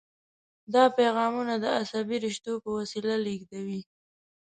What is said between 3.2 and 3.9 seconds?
لیږدوي.